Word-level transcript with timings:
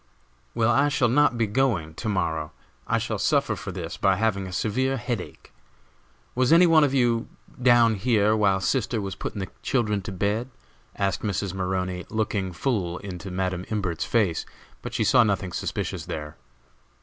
"Well, 0.55 0.71
I 0.71 0.89
shall 0.89 1.09
not 1.09 1.37
be 1.37 1.45
going 1.45 1.93
to 1.93 2.09
morrow. 2.09 2.53
I 2.87 2.97
shall 2.97 3.19
suffer 3.19 3.55
for 3.55 3.71
this 3.71 3.97
by 3.97 4.15
having 4.15 4.47
a 4.47 4.51
severe 4.51 4.97
head 4.97 5.21
ache. 5.21 5.53
Was 6.33 6.51
any 6.51 6.65
one 6.65 6.81
with 6.81 6.95
you, 6.95 7.27
down 7.61 7.93
here, 7.93 8.35
while 8.35 8.59
sister 8.61 8.99
was 8.99 9.13
putting 9.13 9.41
the 9.41 9.49
children 9.61 10.01
to 10.01 10.11
bed?" 10.11 10.49
asked 10.95 11.21
Mrs. 11.21 11.53
Maroney, 11.53 12.03
looking 12.09 12.51
full 12.51 12.97
into 12.97 13.29
Madam 13.29 13.63
Imbert's 13.69 14.03
face, 14.03 14.43
but 14.81 14.95
she 14.95 15.03
saw 15.03 15.23
nothing 15.23 15.51
suspicious 15.51 16.07
there. 16.07 16.35